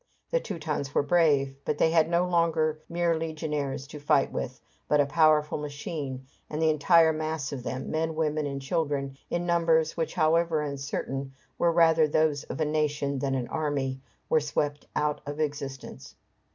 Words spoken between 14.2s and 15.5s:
were swept out of